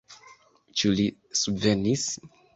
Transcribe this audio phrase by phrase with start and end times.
[0.81, 1.05] Ĉu li
[1.43, 2.09] svenis?